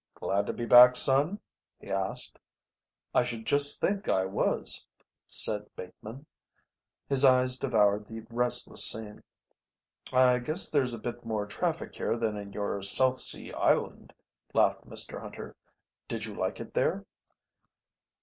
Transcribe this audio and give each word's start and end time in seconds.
"Glad 0.15 0.47
to 0.47 0.53
be 0.53 0.65
back, 0.65 0.95
son?" 0.95 1.39
he 1.79 1.91
asked. 1.91 2.39
"I 3.13 3.23
should 3.23 3.45
just 3.45 3.79
think 3.79 4.09
I 4.09 4.25
was," 4.25 4.87
said 5.27 5.67
Bateman. 5.75 6.25
His 7.07 7.23
eyes 7.23 7.55
devoured 7.57 8.07
the 8.07 8.21
restless 8.31 8.83
scene. 8.89 9.21
"I 10.11 10.39
guess 10.39 10.71
there's 10.71 10.95
a 10.95 10.97
bit 10.97 11.23
more 11.23 11.45
traffic 11.45 11.93
here 11.93 12.17
than 12.17 12.35
in 12.35 12.51
your 12.51 12.81
South 12.81 13.19
Sea 13.19 13.53
island," 13.53 14.11
laughed 14.55 14.87
Mr 14.89 15.21
Hunter. 15.21 15.55
"Did 16.07 16.25
you 16.25 16.33
like 16.33 16.59
it 16.59 16.73
there?" 16.73 17.05